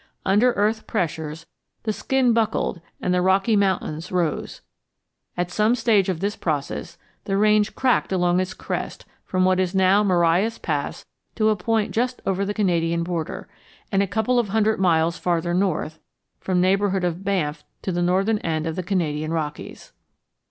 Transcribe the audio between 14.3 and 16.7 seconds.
of hundred miles farther north, from the